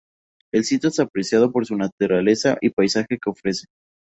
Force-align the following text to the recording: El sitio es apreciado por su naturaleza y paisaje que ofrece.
El 0.51 0.63
sitio 0.63 0.89
es 0.89 0.99
apreciado 0.99 1.51
por 1.51 1.67
su 1.67 1.75
naturaleza 1.75 2.57
y 2.59 2.71
paisaje 2.71 3.19
que 3.23 3.29
ofrece. 3.29 3.65